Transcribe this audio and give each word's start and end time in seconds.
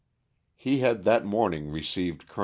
He 0.55 0.79
had 0.79 1.03
that 1.03 1.25
morning 1.25 1.69
received 1.69 2.27
Col. 2.27 2.39